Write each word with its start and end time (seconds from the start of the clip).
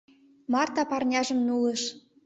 Марта 0.51 0.83
парняжым 0.89 1.39
нулыш. 1.47 1.81